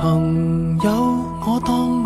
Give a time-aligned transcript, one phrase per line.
[0.00, 0.90] 朋友，
[1.44, 1.97] 我当。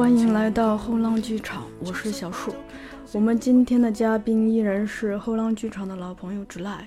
[0.00, 2.54] 欢迎来到后浪剧场，我是小树。
[3.12, 6.78] 我们今天的嘉宾依然是后浪剧场的老朋友 July。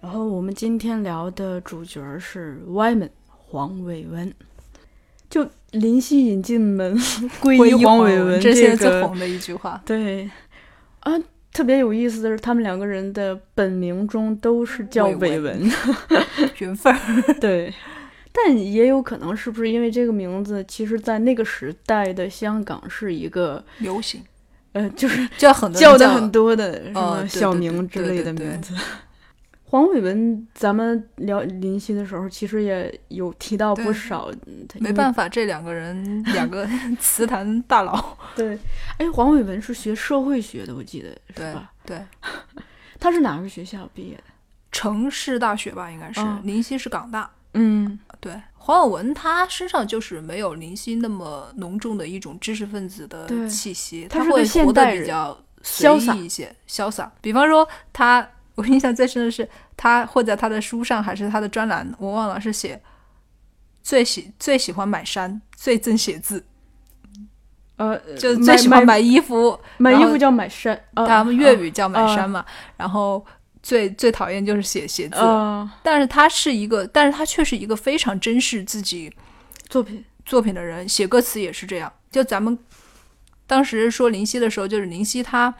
[0.00, 4.34] 然后我们今天聊的主角是 Wyman 黄伟文，
[5.30, 6.98] 就林夕引进门
[7.40, 9.80] 归黄伟文，这些最红的一句话。
[9.86, 10.28] 对，
[11.02, 11.12] 啊，
[11.52, 15.70] 特别有意思的是，他们两个人的本名中都是叫伟文，
[16.58, 17.32] 缘分儿。
[17.40, 17.72] 对。
[18.32, 24.22] 但也有可能是不是因为这个名字，其实，在那个时代的香港是一个流行，
[24.72, 28.72] 呃，就是叫很叫的很多的什么小名之类的名字。
[29.64, 34.28] 黄伟文，咱们聊林夕的时候，其实也有提到不少。
[34.80, 38.16] 没办法，这两个人，两个 词坛大佬。
[38.34, 38.58] 对，
[38.98, 41.08] 哎，黄伟文是学社会学的，我记得。
[41.36, 41.70] 是吧？
[41.86, 42.00] 对，
[42.98, 44.22] 他是哪个学校毕业的？
[44.72, 46.20] 城市大学吧，应该是。
[46.42, 47.30] 林夕是港大。
[47.54, 47.96] 嗯。
[48.20, 57.10] 对黄晓文，他身上就是没有林夕那么浓重的一种知识分子的气息，他会活得比较潇洒一些，潇洒。
[57.22, 58.26] 比方说他，
[58.56, 62.80] 我印象最深的是他会在他的书上还是他的专栏，我忘了是写
[63.82, 66.44] 最喜最喜欢买衫，最憎写字。
[67.76, 72.44] 呃，就最喜欢买衣服，买衣服叫买衫，他们粤语叫买衫嘛，
[72.76, 73.24] 然后。
[73.62, 75.16] 最最讨厌就是写写字，
[75.82, 79.12] 但是他是一个，但是他却是一个非常珍视自己
[79.68, 81.92] 作品作品的人，写歌词也是这样。
[82.10, 82.58] 就咱们
[83.46, 85.54] 当时说林夕的时候，就是林夕他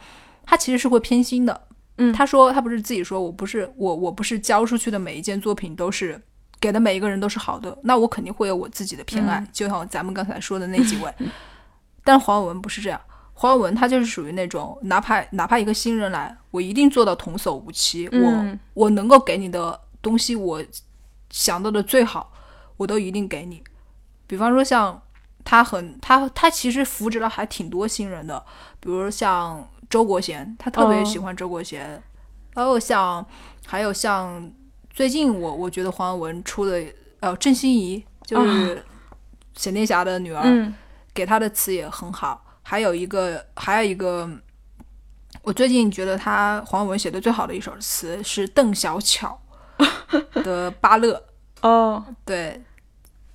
[0.44, 1.66] 他其实是会偏心的。
[1.98, 6.20] 嗯，他说他不是自己说，我不是我我不是交出去的每一件作品都是
[6.58, 11.12] 给的每一个人都是好的，那我肯定会有我自己的偏爱，就像咱们刚才说的那几位，
[12.02, 12.98] 但黄伟文不是这样。
[13.40, 18.06] 黄文他就是属于那种，哪怕哪怕一个新人来，我一定做到童叟无欺。
[18.08, 20.62] 我我能够给你的东西，我
[21.30, 22.30] 想到的最好，
[22.76, 23.62] 我都一定给你。
[24.26, 25.00] 比方说像
[25.42, 28.44] 他很他他其实扶持了还挺多新人的，
[28.78, 32.02] 比如像周国贤，他特别喜欢周国贤。
[32.56, 33.24] 哦，像
[33.64, 34.50] 还有像
[34.90, 36.84] 最近我我觉得黄文出的
[37.20, 38.84] 呃郑欣宜就是
[39.56, 40.44] 闪电侠的女儿，
[41.14, 42.44] 给他的词也很好。
[42.70, 44.30] 还有一个，还有一个，
[45.42, 49.36] 我最近觉得他黄文写的最好的一首词是邓小巧
[50.44, 51.20] 的《巴乐》
[51.68, 52.62] 哦，对，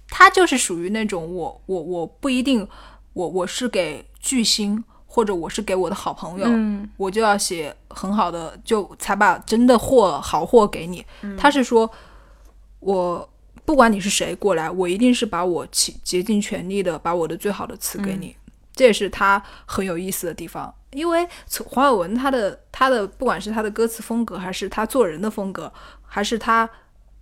[0.08, 2.66] 他就是属于那种我我我不一定
[3.12, 6.48] 我我是给巨星或者我是给我的好朋友，
[6.96, 11.06] 我就要写很好的，就才把真的货好货给你。
[11.38, 11.92] 他是说，
[12.80, 13.30] 我
[13.66, 18.34] 不管你是谁过来，我一定是把我竭尽全力的把我的最好的词给你。
[18.76, 25.72] 这也是他很有意思的地方，因为从黄晓文他的他的不管是他的歌词风格，还是他做人的风格，
[26.06, 26.70] 还是他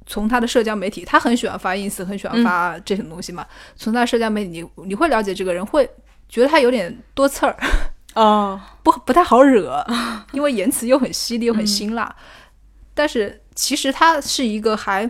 [0.07, 3.45] 从他的社交媒体，他很喜欢发 ins，很喜欢发这种东西嘛。
[3.75, 5.87] 从他社交媒体，你你会了解这个人，会
[6.27, 7.55] 觉得他有点多刺儿
[8.15, 9.85] 啊， 不不太好惹，
[10.33, 12.13] 因为言辞又很犀利，又很辛辣。
[12.95, 15.09] 但是其实他是一个还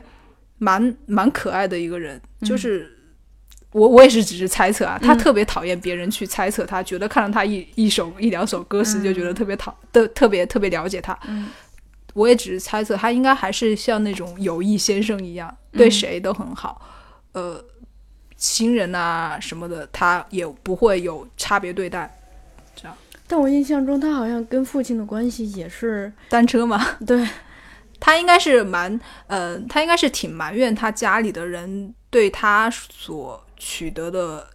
[0.58, 2.92] 蛮蛮可爱的一个人，就是。
[3.74, 11.18] 我我也是只是猜测啊，他特别讨厌别人去猜测，他觉得看了他一一首一两首歌词就觉得特别讨，的特别特别了解他。
[11.28, 11.50] 嗯，
[12.14, 16.80] 我也只是猜测，他应该还是像那种友谊先生一样，对谁都很好。
[17.34, 17.64] 呃，
[18.38, 22.16] 亲人啊什么的，他也不会有差别对待，
[22.76, 22.96] 这样。
[23.26, 27.28] 但我印象中，他好像跟父亲的关系也是单车嘛， 对，
[28.00, 33.44] 他应该是蛮呃，他应该是挺埋怨他家里的人对他所。
[33.64, 34.46] 取得的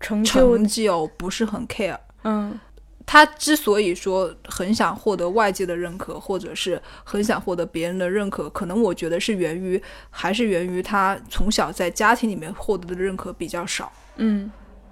[0.00, 2.58] 成成绩哦不是很 care，嗯，
[3.04, 14.50] 他之所以说很想获得外界的认可，或者是很想获得别人的认可，可能我觉得是源于还是源于他从小在家庭里面获得的认可比较少，嗯，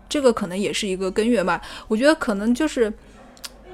[0.08, 1.58] 这个可能也是一个根源吧。
[1.88, 2.92] 我觉得可能就是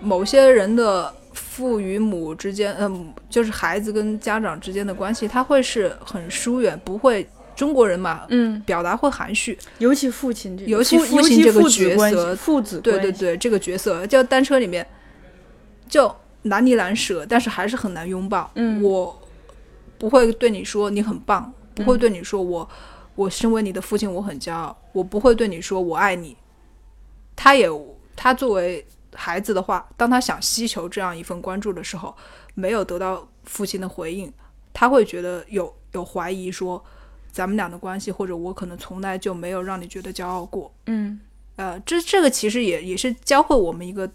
[0.00, 7.28] 某些人的父与母之间，嗯，就是孩子跟家长之间的关系，他会是很疏远，不会。
[7.56, 14.86] 中国人嘛，嗯，表达会含蓄，尤其父亲这，尤其父亲这个角色，父子对对对，这个角色就单车里面，
[15.88, 18.50] 就难离难舍，但是还是很难拥抱。
[18.82, 19.16] 我
[19.98, 22.68] 不会对你说你很棒，不会对你说我，
[23.14, 26.36] 我身为你的父亲我很骄傲，我不会对你说我爱你。
[27.36, 27.68] 他也
[28.16, 28.84] 他作为
[29.14, 32.14] 孩子的话，当他想希求这样一份关注的时候，
[32.54, 34.32] 没有得到父亲的回应，
[34.72, 36.84] 他会觉得有有怀疑说。
[37.34, 40.72] 咱们俩的关系，或者我可能从来就没有让你觉得骄傲过。
[40.86, 41.18] 嗯，
[41.56, 44.08] 呃，这这个其实也也是教会我们一个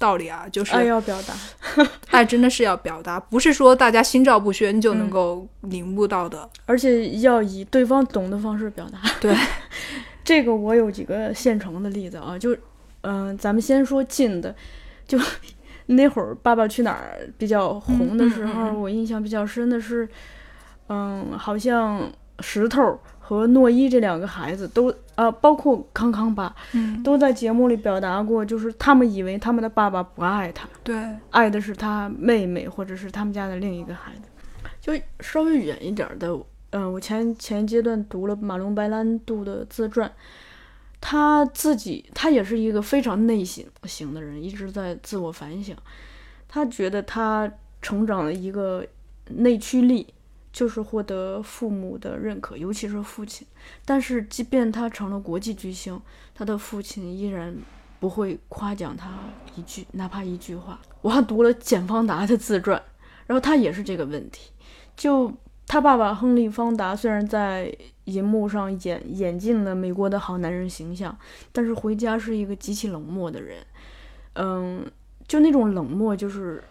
[0.00, 1.32] 道理啊，就是爱要表达，
[2.10, 8.98] 爱真的是要表达，不是说大家心照不宣就能够领悟到的，而且要以对方懂的方式表达。
[9.20, 9.32] 对，
[10.24, 12.54] 这个我有几个现成的例子啊，就
[13.02, 14.52] 嗯，咱们先说近的，
[15.06, 15.16] 就
[15.86, 20.08] 那会儿《爸爸去哪儿》比较红的时候，我印象比较深的是，
[20.88, 22.10] 嗯，好像。
[22.40, 26.54] 石头和诺伊这两个孩子都啊，包括康康吧，
[27.04, 30.96] 都在节目里表达过，就是他们以为他们的爸爸不爱他，对，
[31.30, 34.22] 爱的是他妹妹或者是他们家的另一个孩子。
[34.80, 36.34] 就稍微远一点的，
[36.70, 40.10] 嗯，我前前阶段读了马龙·白兰度的自传，
[41.02, 45.76] 他自己他也是一个非常内省型的人，一直在自我反省。
[46.48, 47.50] 他觉得他
[47.82, 48.84] 成长了一个
[49.28, 50.14] 内驱力。
[50.60, 53.46] 就是获得父母的认可，尤其是父亲。
[53.86, 55.98] 但是，即便他成了国际巨星，
[56.34, 57.56] 他的父亲依然
[57.98, 59.08] 不会夸奖他
[59.56, 60.78] 一句，哪怕一句话。
[61.00, 62.78] 我还读了简·方达的自传，
[63.26, 64.50] 然后他也是这个问题。
[64.94, 65.32] 就
[65.66, 67.74] 他爸爸亨利·方达虽然在
[68.04, 71.16] 银幕上演演尽了美国的好男人形象，
[71.52, 73.64] 但是回家是一个极其冷漠的人。
[74.34, 74.84] 嗯，
[75.26, 76.62] 就那种冷漠，就是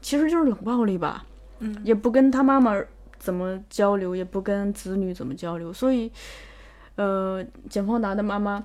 [0.00, 1.26] 其实就是冷暴力吧。
[1.58, 2.72] 嗯，也不跟他妈妈。
[3.26, 6.12] 怎么交流也不跟子女怎么交流，所以，
[6.94, 8.64] 呃，简方达的妈妈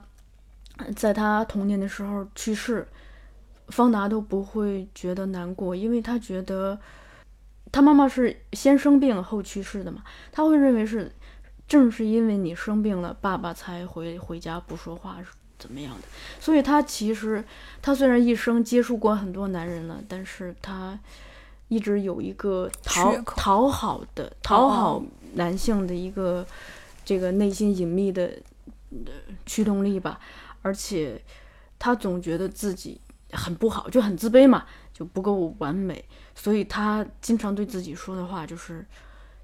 [0.95, 2.87] 在他童年的时候去世，
[3.69, 6.79] 方达都不会觉得难过，因为他觉得
[7.71, 11.11] 他妈妈是先生病后去世的嘛，他会认为是
[11.67, 15.17] 正是因为你生病了，爸爸才回回家不说话
[15.57, 16.07] 怎么样的，
[16.39, 17.43] 所以他其实
[17.81, 20.99] 他虽然一生接触过很多男人了，但是他。
[21.71, 25.01] 一直有一个讨讨好的讨好
[25.35, 26.45] 男性的一个
[27.05, 28.29] 这个内心隐秘的
[29.45, 30.19] 驱动力吧，
[30.61, 31.19] 而且
[31.79, 32.99] 他总觉得自己
[33.31, 36.03] 很不好，就很自卑嘛，就不够完美，
[36.35, 38.85] 所以他经常对自己说的话就是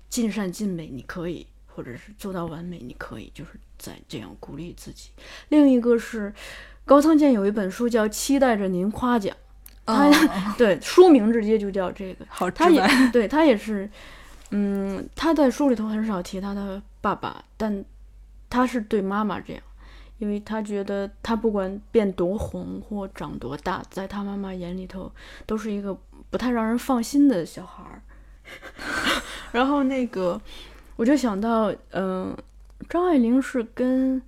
[0.09, 5.11] 尽善尽美，你可以，或者是做到完美，你可以，就是在这样鼓励自己。
[5.47, 6.33] 另一个是
[6.83, 9.33] 高仓健有一本书叫《期待着您夸奖》。
[9.87, 10.11] 他
[10.57, 12.81] 对书名直接就叫这个，好他也
[13.11, 13.89] 对他也是，
[14.51, 17.83] 嗯，他在书里头很少提他的爸爸，但
[18.49, 19.61] 他是对妈妈这样，
[20.17, 25.09] 因为他觉得他不管变多红或长多大，在他妈妈眼里头
[25.45, 25.97] 都是一个
[26.29, 28.01] 不太让人放心的小孩儿。
[29.53, 30.39] 然后那个
[30.97, 32.35] 我就想到，嗯，
[32.89, 34.21] 张爱玲是跟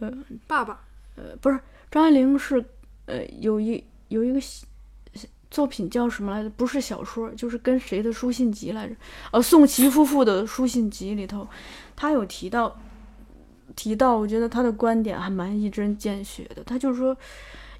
[0.00, 0.12] 呃
[0.46, 0.78] 爸爸
[1.16, 1.58] 呃不是，
[1.90, 2.62] 张爱玲是
[3.06, 3.82] 呃有一。
[4.08, 4.40] 有一个
[5.50, 6.50] 作品叫什么来着？
[6.50, 8.94] 不是小说，就是跟谁的书信集来着？
[9.32, 11.46] 呃，宋琦夫妇的书信集里头，
[11.96, 12.76] 他有提到，
[13.74, 16.62] 提到，我觉得他的观点还蛮一针见血的。
[16.64, 17.16] 他就是说，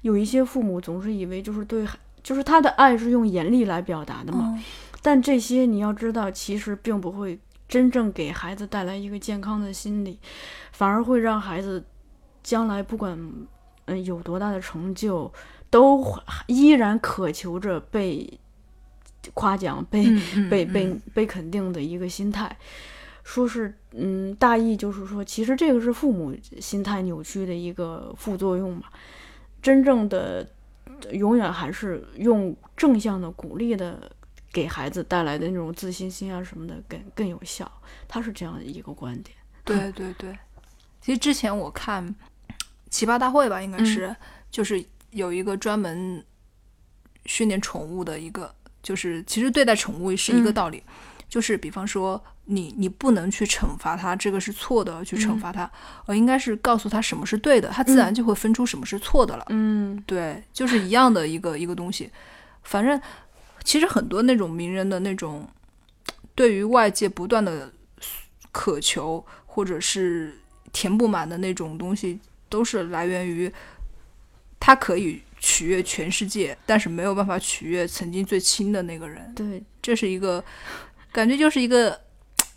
[0.01, 4.57] 有一些父母总是以为就是对孩，就是他的爱是用严厉来表达的嘛。
[5.01, 10.17] 但这些你要知道，其实并不会真正给孩子带来一个健康的心理，
[10.71, 11.83] 反而会让孩子
[12.43, 13.17] 将来不管
[13.85, 15.31] 嗯有多大的成就。
[15.69, 16.03] 都
[16.47, 18.39] 依然渴求着被
[19.33, 20.03] 夸奖、被
[20.49, 22.55] 被被被肯定的一个心态，
[23.23, 28.83] 说是嗯，大意就是说，其实这个是父母心态扭曲的一个副作用嘛。
[29.61, 30.47] 真正的
[31.11, 34.09] 永远还是用正向的鼓励的，
[34.53, 37.69] 给孩子带来的那种自信心啊什么的，更更有效。
[38.07, 39.35] 他是这样一个观点。
[39.65, 40.35] 对对对，
[41.01, 42.07] 其实之前我看
[42.89, 44.13] 《奇葩大会》吧，应该是
[44.49, 44.83] 就是。
[45.11, 46.23] 有一个专门
[47.25, 50.81] 训练宠物的一个，就是其实对待宠物是一个道理，
[51.27, 55.69] 就是比方说你你不能去惩罚它，这个是错的，去惩罚它，
[56.05, 59.45] 呃，应该是告诉它什么是对的，它自然就会分出什么是错的了。
[59.49, 62.09] 嗯，对，就是一样的一个一个东西。
[62.63, 62.99] 反正
[63.63, 65.47] 其实很多那种名人的那种
[66.35, 67.71] 对于外界不断的
[68.51, 70.37] 渴求，或者是
[70.71, 73.51] 填不满的那种东西，都是来源于。
[74.59, 79.31] 他可以取悦全世界，但是没有办法取悦曾经最亲的那个人。
[79.35, 80.43] 对，这是一个
[81.11, 81.97] 感觉，就是一个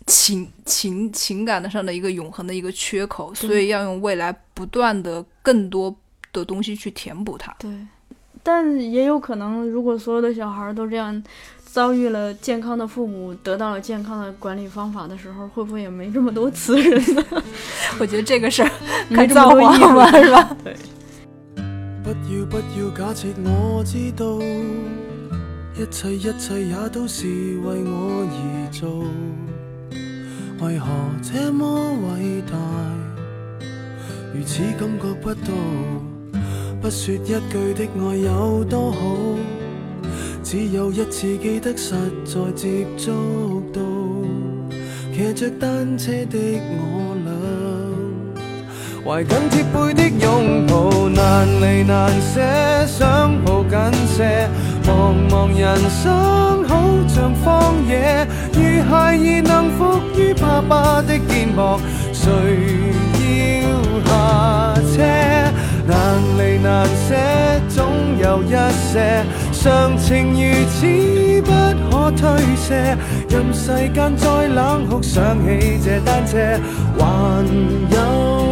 [0.05, 5.95] 情情情感的上的一个永恒的一个缺口，所以要用未来不断的更多
[6.33, 7.55] 的东西去填补它。
[7.59, 7.71] 对，
[8.43, 11.23] 但也有可能，如果所有的小孩都这样
[11.65, 17.25] 遭遇了健康的父母，得到了健康的管理方法的时候，会不会也没这么多词人呢？
[17.97, 18.69] 我觉得这个事儿
[19.15, 20.57] 看造化是吧？
[20.65, 20.75] 对。
[22.03, 24.37] 不要不要假设我知道
[25.73, 27.25] 一切一切也都是
[27.59, 29.05] 为我而做，
[30.59, 30.85] 为何
[31.23, 32.57] 这么伟大，
[34.35, 35.53] 如此感觉不到？
[36.81, 39.15] 不说一句的爱有多好，
[40.43, 41.95] 只有一次记得实
[42.25, 43.81] 在接触到，
[45.15, 46.37] 骑着单车的
[46.75, 47.02] 我。
[49.05, 52.39] 怀紧贴背的拥抱，难离难舍，
[52.87, 53.75] 想抱紧
[54.15, 54.47] 些。
[54.85, 61.77] 茫茫人生好像荒野，如孩儿能伏于爸爸的肩膊，
[62.13, 62.31] 谁
[63.19, 65.03] 要下车？
[65.85, 67.85] 难离难舍，总
[68.17, 68.55] 有一
[68.89, 71.51] 些，常情如此不
[71.91, 72.97] 可推卸。
[73.27, 76.37] 任世间再冷酷，想起这单车，
[76.97, 77.45] 还
[77.93, 78.42] 有。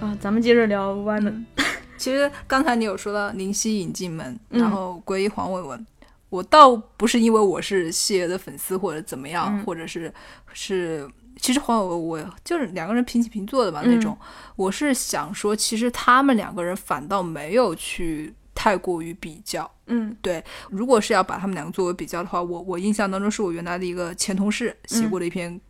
[0.00, 1.32] 啊，咱们接着聊完了。
[1.98, 5.86] 其实刚才你有说到林夕引进门，然后归黄伟文。
[6.30, 10.12] 我倒不是因为我是谢爷的粉丝或者怎么样，或者是
[10.52, 11.08] 是，
[11.40, 14.16] 其实黄伟文我就是两个人平起平坐的吧那种。
[14.54, 18.32] 我是想说，其实他们两个人反倒没有去。
[18.54, 20.42] 太过于比较，嗯，对。
[20.70, 25.60] 如果是要把他们两个作为比较的话，我我印象当中是我原来的一个前同事写过的一篇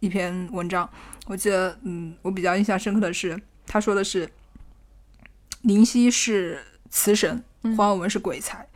[0.00, 0.88] 一篇文章，
[1.26, 4.28] 我记得，嗯，我比较印象深刻的是他说的是，
[5.62, 7.42] 林夕是词神，
[7.76, 8.66] 黄晓文是鬼才，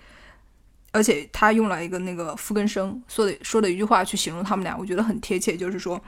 [0.92, 6.02] 而且他用了一个那个傅根生说的说的一句话去形容他们俩，我觉得很贴切，就是说，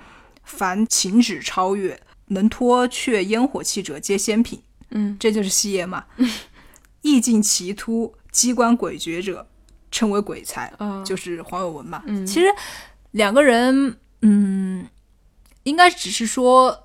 [0.44, 1.98] 凡情指超越，
[2.28, 4.62] 能脱却烟火气者，皆仙品。
[4.96, 6.04] 嗯，这就是西爷嘛。
[7.04, 9.46] 意境奇突、机关诡谲者，
[9.90, 10.73] 称为鬼才，
[11.04, 12.02] 就是黄有文嘛。
[12.26, 12.46] 其实
[13.12, 14.87] 两个人，嗯，
[15.64, 16.84] 应该只是说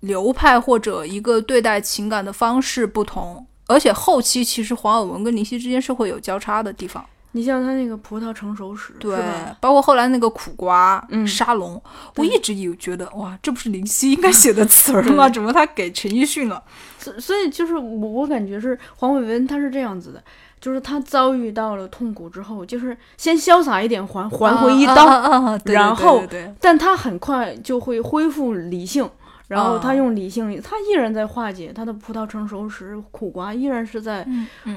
[0.00, 7.04] 流派或者一个对待情感的方式不同，而且后期其实黄有文跟林夕之间是会有交叉的地方。
[7.32, 9.18] 你像他那个葡萄成熟时，对，
[9.60, 11.80] 包括后来那个苦瓜沙龙，
[12.16, 15.28] 我一直有觉得，哇，这不是林夕应该写的词儿吗？
[15.28, 16.62] 怎么他给陈奕迅了。
[16.98, 20.22] 所所以就是我我感觉是黄伟文，他是这样子的，
[20.58, 26.26] 就是他遭遇到了痛苦之后，就是先潇洒一点，还还回一刀，然后，
[26.60, 29.08] 但他很快就会恢复理性。
[29.48, 31.72] 然后他用理性，他依然在化解。
[31.72, 34.26] 他的葡萄成熟时，苦瓜依然是在，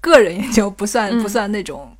[0.00, 1.96] 个人研究，不算不算那种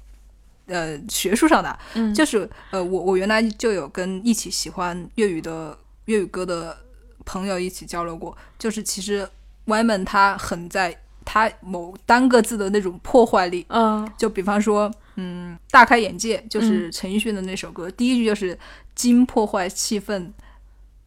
[0.67, 5.77] 呃学术上的，嗯，就是呃，我我原来就有跟一起喜欢粤语的
[6.07, 6.77] 粤语歌的
[7.25, 9.29] 朋友一起交流过，就是其实
[9.67, 18.59] Yman 他很在他某单个字的那种破坏力，嗯，就比方说，嗯，大开眼界就是陈奕迅的那首歌，第一句就是。
[19.01, 20.31] 金破坏气氛，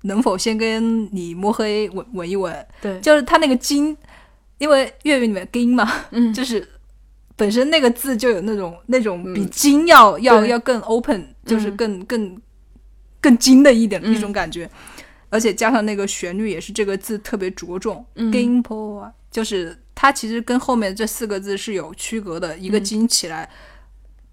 [0.02, 2.66] 能否先跟你摸黑吻吻一吻？
[2.82, 3.96] 对，就是他那个金，
[4.58, 5.88] 因为粤语里面金嘛，
[6.34, 6.68] 就是
[7.36, 12.36] 本身那个字就有那种那种比金要要要更 open，就是更更
[13.22, 14.68] 更金的一点一种感觉，
[15.30, 23.48] 而且加上那个旋律也是这个字特别着重，金破，就是它其实跟后面这四个字是有区隔的，一个金起来，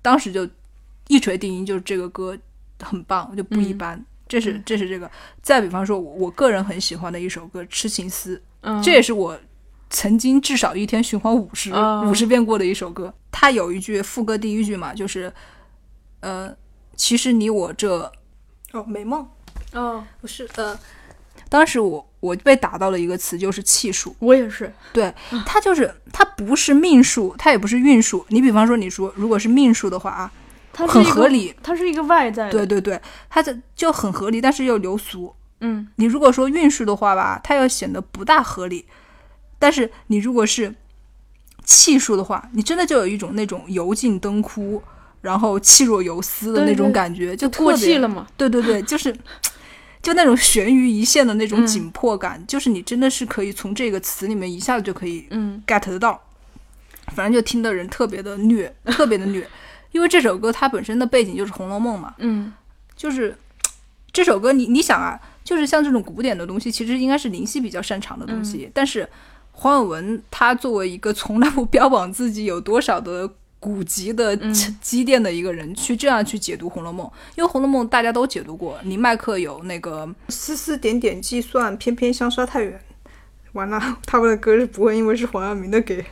[0.01, 0.49] 当时就
[1.09, 2.35] 一锤定音，就是这个歌。
[2.85, 4.03] 很棒，就不一般。
[4.29, 5.11] 这是，这是这个。
[5.43, 8.41] 再比方说，我个人很喜欢的一首歌《痴情思》，
[8.83, 9.39] 这也是我
[9.91, 11.73] 曾经至少一天循环五十
[12.05, 13.13] 五十遍过的一首歌。
[13.33, 15.33] 它有一句副歌第一句嘛，就是
[16.21, 16.55] “呃，
[16.97, 17.93] 其实你我这
[18.73, 19.27] 哦美梦
[19.73, 20.79] 哦不是呃”。
[21.49, 24.15] 当时我我被打到了一个词，就是气数。
[24.21, 25.13] 我也是，对
[25.45, 28.25] 它就是它不是命数，它也不是运数。
[28.29, 30.31] 你比方说你说如果是命数的话啊。
[30.73, 35.35] 它很合理，它是一个外在，对对对，它就就很合理，但是又流俗。
[35.63, 38.83] 嗯，你如果说运势的话吧，它要显得不大合理；
[39.59, 40.75] 但是你如果是
[41.65, 44.83] 气数的话，你真的就有一种那种油尽灯枯，
[45.21, 48.27] 然后气若游丝的那种感觉，就过气了嘛。
[48.37, 49.15] 对对对， 就是
[50.01, 55.27] 就那种悬于一线的那种紧迫感，就是你真的是可以从这个词里面一下子就可以
[55.67, 56.19] get 得到，
[57.09, 59.47] 反正就听的人特别的虐， 特别的虐。
[59.93, 62.53] 因为这首歌它本身的背景就是《红楼梦》嘛，嗯，
[62.97, 63.37] 就是
[64.13, 68.71] 这首歌你你想啊，就是像这种古典的东西，其实应该是林夕比较擅长的东西。
[68.73, 69.09] 但是
[69.53, 73.29] 黄伟文他作为一个从来不标榜自己有多少的
[73.59, 74.37] 古籍的
[74.81, 77.07] 积淀的一个人，去这样去解读《红楼梦》，
[77.37, 82.81] 因为《红楼梦》大家都解读过，你麦克有那个丝丝点点计算，偏偏相差太远，
[83.55, 86.05] 完了他们的歌是不会因为是黄晓明的给。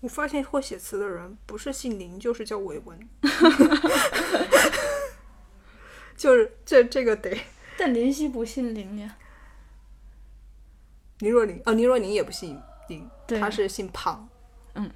[0.00, 2.98] 我发现会写词的人不是姓林，就是叫伟文。
[3.22, 4.70] 哈哈哈哈哈。
[6.16, 7.34] 就是这这个得，
[7.78, 9.16] 但林夕不姓林呀。
[11.20, 13.06] 林若琳哦，林若琳也不姓林，
[13.38, 14.26] 他是姓庞。
[14.74, 14.90] 嗯。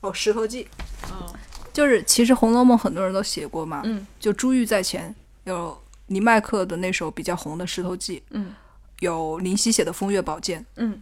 [0.00, 0.68] 哦，石头记。
[1.10, 1.32] 哦。
[1.72, 3.80] 就是其实《红楼梦》很多人都写过嘛。
[3.84, 4.06] 嗯。
[4.20, 8.18] 就朱玉在前有尼麦克的那首比较红的《石头记》。
[8.30, 8.54] 嗯。
[9.00, 10.60] 有林夕写的《风月宝鉴》。
[10.76, 11.00] 嗯。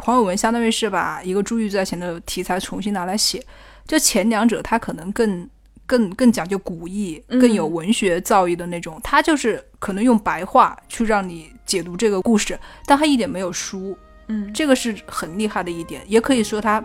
[0.00, 3.42] 黄伟文相当于是把一个《珠玉在前》的题材重新拿来写，
[3.86, 5.48] 就前两者他可能更
[5.86, 9.00] 更更讲究古意，更有文学造诣的那种。
[9.02, 13.96] 他就是可能用白话去让你解读这个故事，但他一点没有输，
[14.28, 16.82] 嗯，这个是很厉害的一点，也可以说他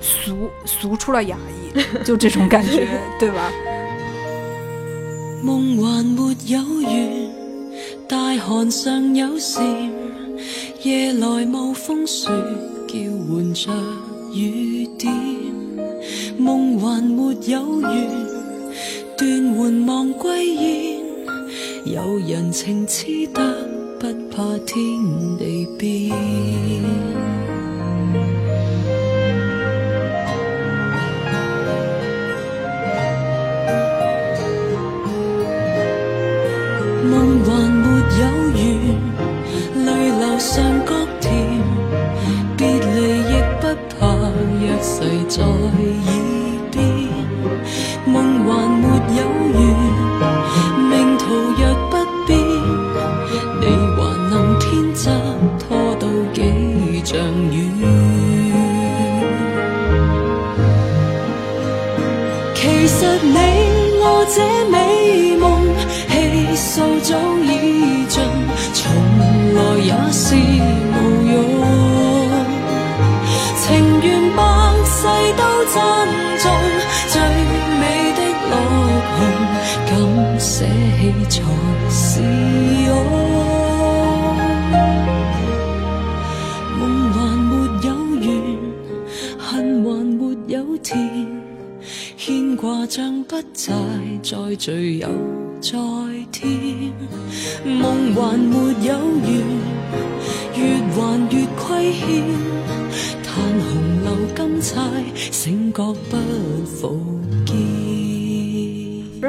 [0.00, 1.36] 俗俗出了雅
[1.74, 2.86] 意， 就这种感觉，
[3.18, 3.50] 对吧？
[5.42, 7.32] 梦还没有有圆，
[8.06, 9.14] 大寒尚
[10.82, 12.26] 夜来冒风雪，
[12.86, 12.94] 叫
[13.28, 13.70] 唤着
[14.34, 15.12] 雨点。
[16.38, 18.06] 梦还没有完，
[19.16, 21.00] 断魂望归燕。
[21.86, 23.42] 有人情痴得
[23.98, 24.78] 不怕天
[25.38, 26.80] 地变。
[93.42, 93.46] 然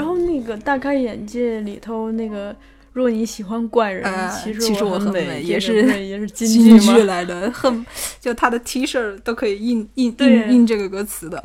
[0.05, 2.53] 后那个大开眼界里头那个，
[2.91, 4.03] 若你喜欢怪人，
[4.43, 7.85] 其实其实我很美，也是也是金句来的，恨
[8.19, 11.41] 就他的 T 恤都可以印印印印这个歌词的。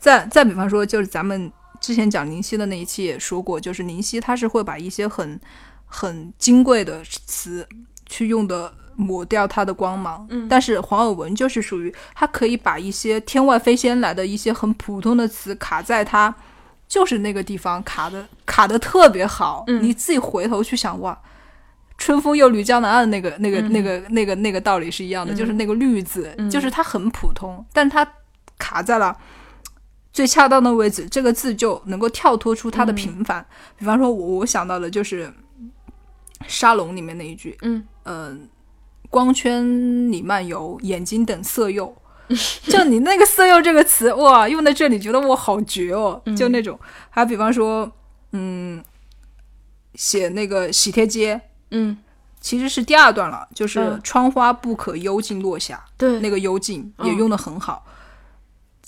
[0.00, 1.50] 再再比方说，就是咱们。
[1.80, 5.40] 之前讲林夕的那一期也说过，就是林夕他是会把一些很
[5.86, 7.66] 很金贵的词
[8.06, 10.24] 去用的，抹掉它的光芒。
[10.28, 16.32] 嗯，但是黄尔文就是属于他可以把一些天外飞仙来的一些很普通的词卡在它，
[16.86, 19.64] 就是那个地方卡的卡的特别好。
[19.66, 21.18] 嗯，你自己回头去想，哇，
[21.96, 28.06] 春风又绿江南岸那个那个那个那个那个道理是一样的，就是那个绿字，就是它很普通，但它
[28.58, 29.16] 卡在了。
[30.12, 33.44] 最恰当的位置，这个字就能够跳脱出它的平凡。
[33.78, 35.32] 比方说，我我想到的就是
[36.46, 38.48] 沙龙里面那一句，嗯嗯，
[39.08, 41.94] 光圈里漫游，眼睛等色诱。
[42.62, 46.78] 就你那个“色诱”这个词，哇，用在这里，觉得我好绝哦，就那种。
[47.08, 47.90] 还比方说，
[48.30, 48.80] 嗯，
[49.96, 51.40] 写那个喜帖街，
[51.72, 51.98] 嗯，
[52.40, 57.84] 其实是第二段了，就是窗花不可幽静落下，对，那个幽静也用的很好。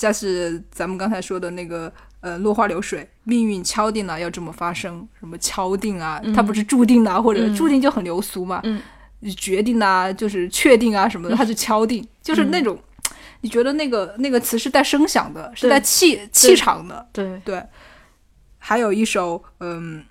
[0.02, 6.20] 再是咱们刚才说的那个呃，落花流水，命运敲定了要这么发生，什么敲定啊？
[6.34, 8.60] 它不是注定啊，或者注定就很流俗嘛。
[8.64, 8.80] 嗯，
[9.36, 12.76] 决定啊，就是确定啊什么的，它是敲定，就是那种
[13.42, 17.04] 你觉得那个那个词是带声响的，是带气气场的。
[17.12, 17.62] 对对。
[18.58, 20.04] 还有一首，嗯，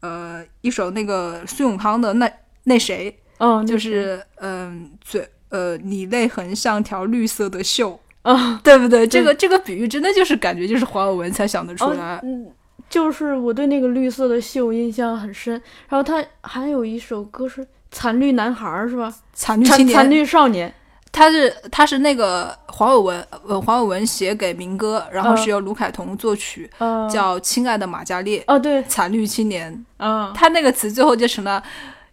[0.00, 2.30] 呃，一首那个苏永康的那
[2.64, 7.96] 那谁，嗯，就是嗯，嘴呃，你泪痕像条绿色的锈。
[8.26, 9.06] 啊， 对不对？
[9.06, 12.18] 这个这个比喻真的就是感觉就是黄伟文才想得出来。
[12.24, 12.44] 嗯，
[12.90, 15.52] 就是我对那个绿色的秀印象很深。
[15.88, 17.62] 然后他还有一首歌是
[17.92, 19.14] 《残绿男孩》是吧？
[19.32, 20.72] 残绿青年、残绿少年，
[21.12, 26.68] 他是他是那个黄伟文，呃，黄伟文写给民歌，然后是由卢凯彤作曲，
[27.08, 28.40] 叫《亲爱的马加烈》。
[28.48, 29.72] 哦，对，残绿青年。
[29.98, 31.62] 嗯，他那个词最后就成了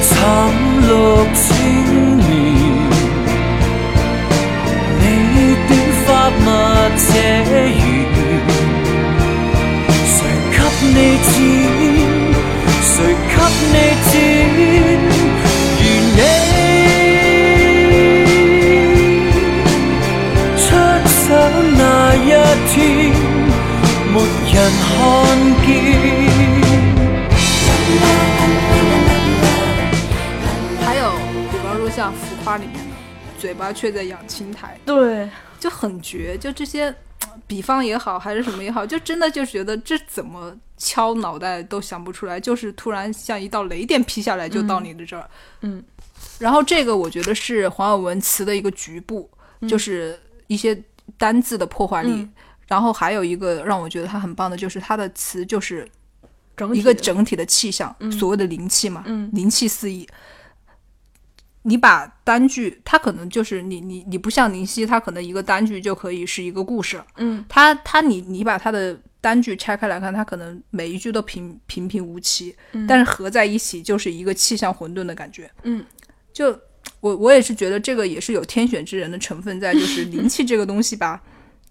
[0.00, 0.26] 惨
[0.80, 1.72] 绿千
[2.16, 2.54] 年，
[4.98, 7.80] 你短发墨者如
[10.06, 10.24] 谁？
[10.56, 11.16] 给你
[12.80, 15.25] 剪，谁给你剪？
[22.76, 25.68] 没人看见。
[30.86, 31.16] 还有，
[31.50, 32.80] 比方说像浮夸里面的
[33.40, 35.26] “嘴巴却在养青苔”，对，
[35.58, 36.36] 就很绝。
[36.36, 36.94] 就这些，
[37.46, 45.26] 比方也好，还是什么也好，就真的就是觉得这怎么敲脑袋都想不出来，就是突然像一道雷电劈下来，就到你的这儿。
[45.62, 45.82] 嗯，
[46.38, 49.30] 然后这个我觉得是黄耳文词的一个局部，
[49.66, 50.78] 就是一些
[51.16, 52.28] 单字的破坏力。
[52.66, 55.88] 然后还有一个让我觉得他很棒的就是他的词就是
[56.74, 60.06] 一个整体的气象，所谓的灵气嘛，灵气四溢。
[61.62, 67.02] 你把单句，它可能就是你你你不像林夕，他可能一个单句就可以是一个故事。
[67.16, 72.54] 嗯，他他你你把他的单句拆开来看，他可能每一句都平平平无奇，
[72.88, 75.50] 但是合在一起就是一个气象混沌的感觉。
[75.64, 75.84] 嗯，
[76.32, 76.58] 就
[77.00, 81.20] 我我也是觉得这个也是有天选之人的成分在，就是灵气这个东西吧，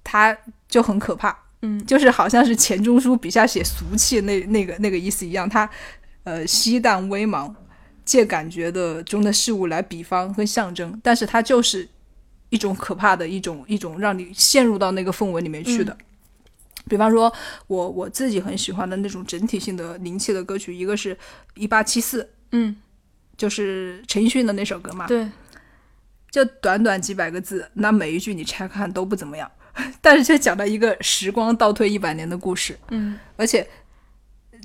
[0.04, 0.38] 它。
[0.76, 5.68] 就很可怕，嗯，就是好像是钱钟书笔下写俗气那那个那个意思一样，他，
[6.26, 7.50] 呃，虚淡微茫，
[8.04, 11.88] 借感觉的中的事物来比方跟象征，但是它就是
[12.50, 15.98] 一种可怕的一种一种让你陷入到那个氛围里面去的。
[16.90, 17.32] 比方说，
[17.68, 21.18] 我我自己很喜欢的那种整体性的灵气的歌曲，一个是
[21.54, 22.76] 一八七四，嗯，
[23.38, 25.26] 就是陈奕迅的那首歌嘛，对，
[26.30, 29.50] 就短短几百个字，那每一句你拆看都不怎么样。
[30.02, 33.66] 但是却讲到一个时光倒退一百年的故事，嗯，而且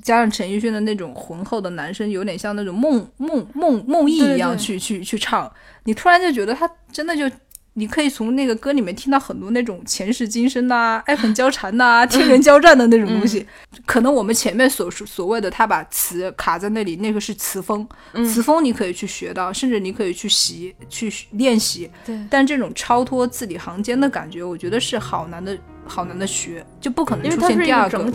[0.01, 5.51] 加上陈奕迅的那种浑厚的男声，有点像那种梦梦梦梦忆一样去去去唱，
[5.83, 7.29] 你突然就觉得他真的就。
[7.73, 13.45] 你可以从那个歌里面听到很多那种前世今生呐、 爱恨交缠呐、 天人交战的那种东西。
[13.85, 17.87] 可能我们前面所说所谓的他把词卡在那里，那个是词风，
[18.27, 21.89] 词风你可以去学到，甚至你可以去习去练习。
[22.05, 25.57] 对，但这种超脱字里行间的感觉，我觉得是好难的，
[25.87, 28.11] 好难的学，就不可能出现第二个。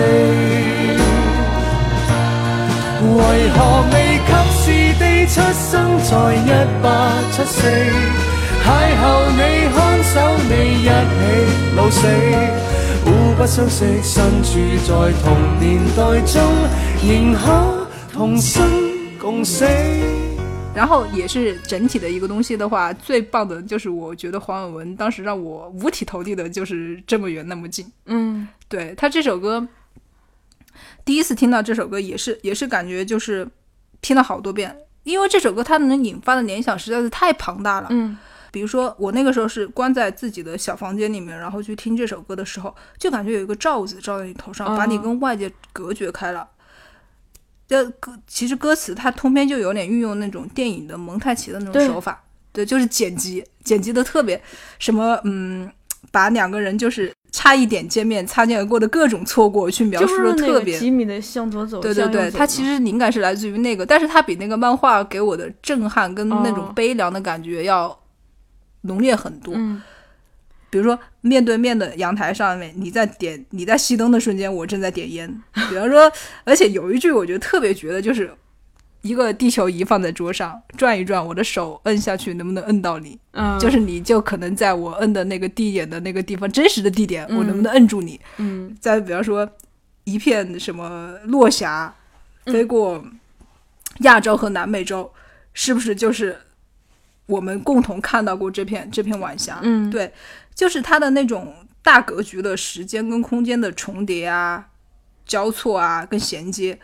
[3.01, 6.51] 为何未及时地出生在一
[6.83, 7.67] 八七四？
[8.61, 12.07] 邂逅你看守你一起老死，
[13.05, 16.43] 互不相识，身处在同年代中，
[17.09, 18.63] 仍可同生
[19.19, 19.65] 共死。
[20.75, 27.89] 然后也是整体的一个东西的话，最棒的就是我觉得黄伟文当时让我五体投地的就是这么远那么近。
[28.07, 29.65] 嗯，对他这首歌，
[31.05, 33.47] 第一次听到这首歌也是也是感觉就是
[34.01, 37.87] 听了好多遍，因为这首歌它能引发的联想实在是太庞大了。
[37.91, 38.17] 嗯，
[38.51, 46.45] 比如说我那个时候是关在自己的小房间里面，然后去听这首歌的时候，就感觉有一个罩子罩在你头上，把你跟外界隔绝开了。
[47.67, 54.39] 这歌其实歌词它通篇就有点运用那种电影的蒙太奇的那种手法，对，就是剪辑，剪辑的特别
[54.77, 55.69] 什么，嗯，
[56.11, 60.77] 把两个人就是差一点见面、擦肩而过的各种错过去描述的特别。
[60.77, 67.97] 吉米的向左走，对对对，它其实灵感是来自于那个，但是它比那个漫画给我的震撼跟那种悲凉的感觉要
[68.83, 69.55] 浓烈很多。
[70.75, 75.41] 比如说，面对面的阳台上面，你在点你在熄灯的瞬间，我正在点烟。
[75.69, 76.11] 比方说，
[76.43, 78.29] 而且有一句我觉得特别绝的，就是
[79.01, 83.17] 一个地球仪放在桌上转一转，我的手摁下去能不能摁到你？
[83.31, 88.19] 嗯，就是你就可能在我摁的那个地点的那个地方，真实的地点，我能不能摁住你？
[88.39, 88.75] 嗯。
[88.81, 89.49] 再比方说，
[90.03, 91.95] 一片什么落霞
[92.47, 93.01] 飞过
[93.99, 95.09] 亚洲和南美洲，
[95.53, 96.35] 是不是就是
[97.27, 99.59] 我们共同看到过这片这片晚霞？
[99.63, 100.11] 嗯，对。
[100.55, 104.65] 就是他的那种大格局的时间跟空间的重叠啊、
[105.25, 106.79] 交错啊、跟衔接，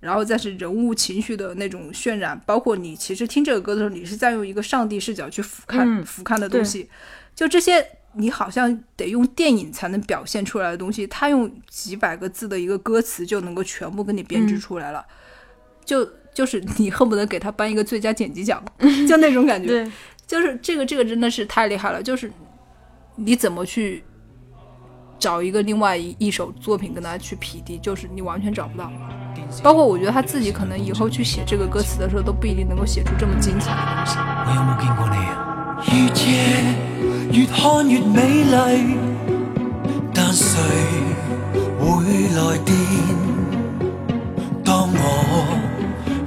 [0.00, 6.90] 然后再是人物情绪的那种渲染，包括你其实听这个歌的时候，你是在用一个上帝视角去俯瞰、俯瞰的东西。
[7.34, 15.06] 就这些，你好像得用电影才能表现出来的东西，他用几百个字的一个歌词就能够全部给你编织出来了。
[15.84, 16.04] 就
[16.34, 18.62] 就是你恨不得给他颁一个最佳剪辑奖，
[19.08, 19.88] 就那种感觉。
[20.26, 22.30] 就是这个，这个真的是太厉害了，就是。
[23.14, 24.02] 你怎么去
[25.18, 27.78] 找一个另外一一首作品跟他去匹敌？
[27.78, 28.90] 就是你完全找不到。
[29.62, 34.16] 包括我觉得他自己可能以后去写这个歌词的时候，都不一定能够写出这么精彩的东西。
[34.46, 34.78] 当我我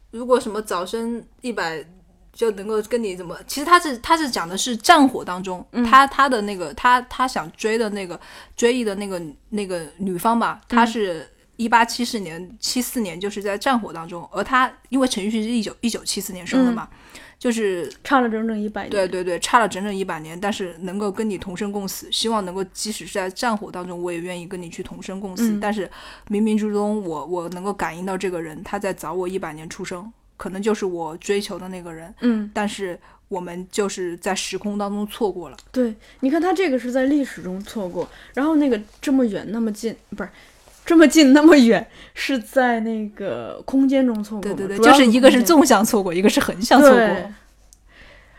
[0.10, 1.86] 如果什么早生一百
[2.34, 3.38] 就能够跟你怎么？
[3.46, 8.20] 其实他是他是讲的是战火当中，他他的那个他他想追的那个
[8.58, 16.90] 追忆的那个那个女方吧，她是一八七四年七四年就是在战火当中，而他因为陈奕迅是一九一九七四年生的嘛。
[17.40, 20.38] 就是差了整整一百年，对对对，差了整整一百年。
[20.40, 25.58] 但是能够跟你同生共死，希望能够即使是在战火当中，我也愿意跟你去同生共死。
[25.60, 25.90] 但是
[26.30, 32.14] 冥冥之中，我我能够感应到这个人，他在早我一百年出生，可能就是我追求的那个人。
[32.20, 33.00] 嗯，但是
[33.30, 35.56] 我们就是在时空当中错过了。
[35.72, 40.30] 对，你看他这个是在历史中错过，然后那个这么远那么近，不是。
[40.90, 47.16] 这么近那么远，是在那个空间中错过，对对对，就是一个是纵向错过，一个是横向错过，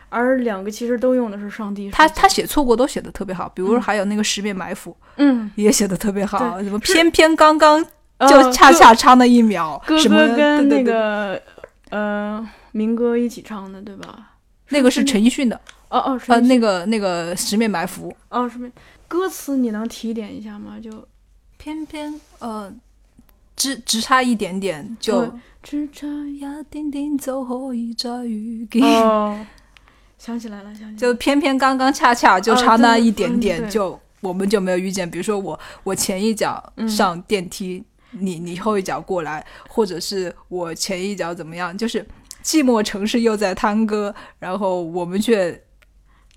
[0.09, 1.89] 而两个其实都用的是上帝。
[1.91, 7.81] 他他写错过都写的特别好，比如说还有那个《十面埋伏》，嗯，也写的特别好，怎么偏偏刚刚
[8.19, 11.41] 就恰恰差那一秒，哥哥跟那个
[11.89, 14.31] 呃明哥一起唱的，对吧？
[14.71, 15.55] 那个是陈奕迅的，
[15.87, 18.69] 哦哦，是那个那个《十面埋伏》哦，十面。
[19.07, 20.73] 歌词你能提点一下吗？
[20.83, 20.91] 就。
[21.61, 22.73] 偏偏呃，
[23.55, 26.39] 只只差一点点就只差一
[26.71, 28.81] 点点就可以再遇见。
[30.17, 35.09] 想起来了，想就偏偏刚刚恰恰就差那一点点，就我们就没有遇见。
[35.09, 42.03] 比如说我我前一脚上电梯，你你后一脚过来，或者是我前一脚怎么样，就是
[42.43, 45.61] 寂寞城市又在探戈，然后我们却。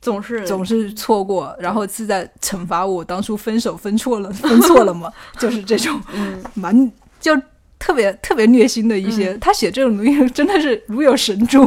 [0.05, 5.99] 总是总是错过，然后是在惩罚我当初分手分错了， 分错了嘛，就是这种，
[6.53, 7.33] 蛮就
[7.79, 9.35] 特别特别虐心的一些。
[9.39, 11.67] 他写这种东西真的是如有神助。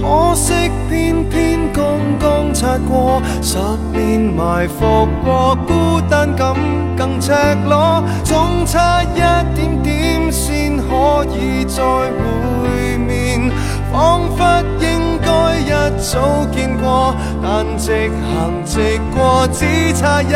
[0.02, 0.52] 可惜
[0.90, 1.84] 偏偏刚
[2.20, 3.56] 刚擦过，十
[3.98, 6.54] 年埋伏过，孤单感
[6.96, 7.32] 更赤
[7.66, 10.73] 裸，总差一点点先。
[10.94, 13.50] 可以再会面
[13.90, 14.44] 仿佛
[14.80, 20.26] 应该一早见过但直行直过只差一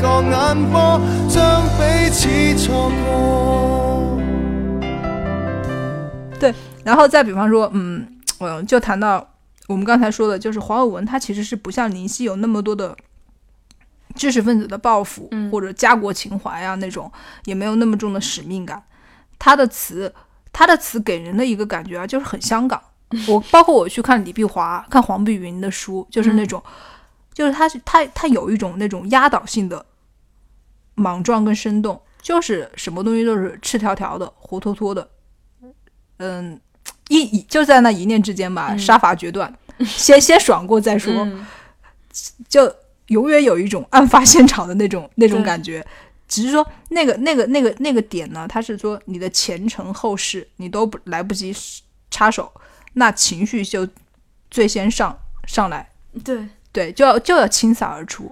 [0.00, 4.20] 个眼波将彼此错过
[6.40, 8.06] 对然后再比方说嗯
[8.38, 9.26] 我就谈到
[9.66, 12.96] 我们刚才说的就是黄伟文他其实是不像林夕有那么多的
[14.14, 17.10] 知识分子的抱负或者家国情怀啊那种
[17.44, 18.82] 也没有那么重的使命感
[19.38, 20.12] 他的词，
[20.52, 22.82] 他的词给人的一个感觉啊，就是很香港。
[23.28, 26.62] 我包括我去看李碧华、看黄碧云的书，就是那种，
[27.32, 29.84] 就是他他他有一种那种压倒性的
[30.94, 35.08] 莽撞跟生动，就是什么东西都是赤条条的、活脱脱的，
[36.18, 36.60] 嗯，
[37.08, 41.26] 一就在那一念之间吧，杀伐决断，先先爽过再说，
[42.46, 42.70] 就
[43.06, 45.84] 永远有一种案发现场的那种那种感觉。
[46.28, 51.52] 只是说那个那个那个那个点呢，他是说你的前程后事你都不来不及
[52.10, 52.52] 插手，
[52.92, 53.88] 那情绪就
[54.50, 55.88] 最先上上来，
[56.22, 58.30] 对对，就要就要倾洒而出，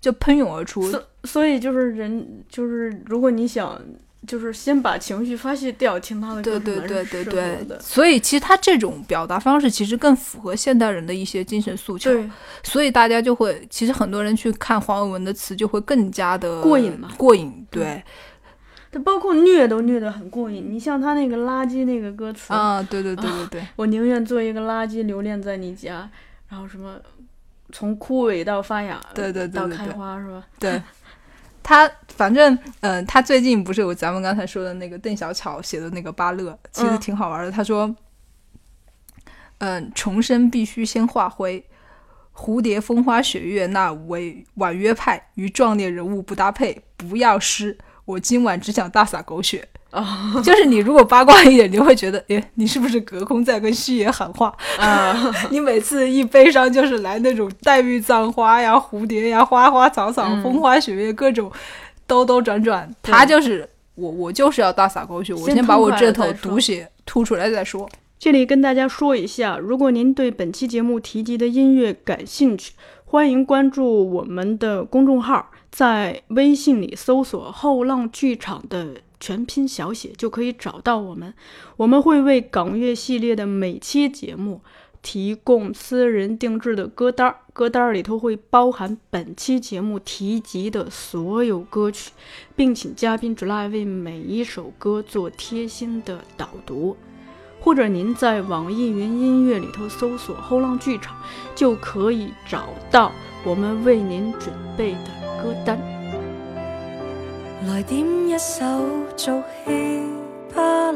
[0.00, 0.90] 就喷涌而出。
[0.90, 3.80] 所所以就是人就是如果你想。
[4.26, 7.78] 就是先把情绪发泄掉，听他的歌对对对对对。
[7.80, 12.12] 所以其实他这种表达方式其实更符合现代人的一些精神诉求。
[12.12, 12.28] 对，
[12.64, 17.10] 所以大家就会，其实很多人去看黄伟文的词就会更加的过瘾嘛。
[17.16, 18.02] 过瘾，对。
[18.90, 20.66] 他包括虐都虐得很过瘾。
[20.68, 23.66] 你像他那个垃圾那个歌词啊，对对对对对。
[23.76, 26.08] 我宁愿做一个垃圾，留恋在你家。
[26.48, 26.96] 然后什么，
[27.72, 30.44] 从枯萎到发芽，对对对，到开花是吧？
[30.58, 30.82] 对。
[31.62, 31.88] 他。
[32.16, 37.52] 反正，嗯，他最近不是有咱们刚才说的那个邓小巧写的那个巴乐，其实挺好玩的。
[37.52, 37.94] 他说，
[39.58, 41.62] 嗯，重生必须先化灰，
[42.34, 47.76] 蝴蝶风花雪月那为婉约派与壮烈人物不搭配，不要诗。
[48.06, 49.68] 我今晚只想大洒狗血。
[50.44, 55.32] 就是你如果八卦一点，你会觉得，哎，你是不是隔空在跟虚爷喊话 啊？
[55.50, 61.50] 你每次一悲伤就是来那种黛玉葬花呀、蝴蝶呀、花花草草、风花雪月各种。
[62.06, 67.88] 兜兜转转，他就是我，我就是要大洒狗血，我先把我这头毒血吐出来再说。
[68.18, 72.72] 这里跟大家说一下，如果您对本期节目提及的音乐感兴趣，
[73.06, 78.86] 欢迎关注我们的公众号，在微信里搜索“后浪剧场”的
[79.20, 81.34] 全拼小写就可以找到我们。
[81.76, 84.60] 我们会为港乐系列的每期节目。
[85.06, 92.10] 提供私人定制的歌单歌单里头会包含本期节目提及的所有歌曲，
[92.56, 96.96] 并请嘉宾 j u l 为每一首歌做贴心的导读。
[97.60, 101.14] 或者您在网易云音乐里头搜索“后浪剧场”，
[101.54, 103.12] 就可以找到
[103.44, 105.78] 我们为您准备的歌单。
[107.68, 108.64] 来点一首
[110.52, 110.92] 《巴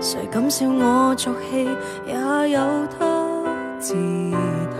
[0.00, 1.66] 谁敢笑我作戏，
[2.06, 2.60] 也有
[2.98, 3.28] 他
[3.80, 4.78] 自得。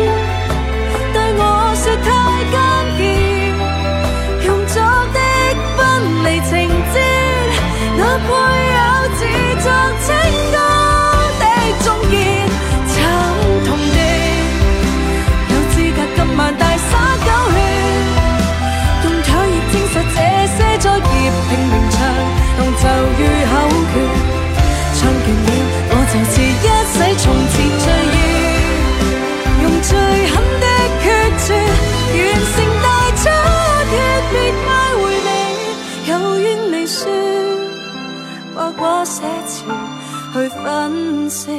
[40.65, 41.51] 粉饰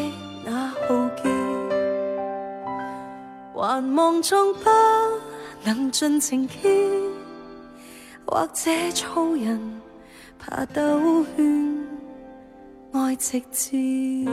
[0.46, 1.30] 那浩劫，
[3.54, 4.70] 还望众不
[5.66, 6.58] 能尽情见，
[8.26, 9.60] 或者粗人
[10.40, 11.78] 怕兜圈，
[12.94, 14.26] 爱直接。